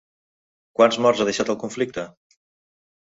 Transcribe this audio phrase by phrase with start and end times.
[0.79, 2.07] Quants morts ha deixat el conflicte?